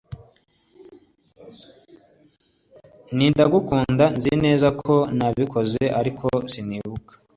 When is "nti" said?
3.13-3.27